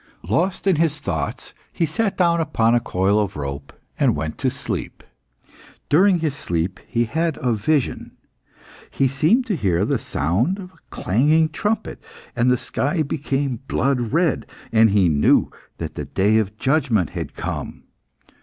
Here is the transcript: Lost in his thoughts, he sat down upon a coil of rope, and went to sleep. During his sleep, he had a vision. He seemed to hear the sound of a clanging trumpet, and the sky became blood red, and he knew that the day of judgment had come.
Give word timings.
Lost 0.27 0.65
in 0.65 0.77
his 0.77 0.97
thoughts, 0.97 1.53
he 1.71 1.85
sat 1.85 2.17
down 2.17 2.41
upon 2.41 2.73
a 2.73 2.79
coil 2.79 3.19
of 3.19 3.35
rope, 3.35 3.71
and 3.99 4.15
went 4.15 4.39
to 4.39 4.49
sleep. 4.49 5.03
During 5.89 6.17
his 6.17 6.33
sleep, 6.35 6.79
he 6.87 7.03
had 7.05 7.37
a 7.39 7.53
vision. 7.53 8.13
He 8.89 9.07
seemed 9.07 9.45
to 9.45 9.55
hear 9.55 9.85
the 9.85 9.99
sound 9.99 10.57
of 10.57 10.71
a 10.71 10.77
clanging 10.89 11.49
trumpet, 11.49 12.01
and 12.35 12.49
the 12.49 12.57
sky 12.57 13.03
became 13.03 13.57
blood 13.67 14.11
red, 14.11 14.47
and 14.71 14.89
he 14.89 15.07
knew 15.07 15.51
that 15.77 15.93
the 15.93 16.05
day 16.05 16.39
of 16.39 16.57
judgment 16.57 17.11
had 17.11 17.35
come. 17.35 17.83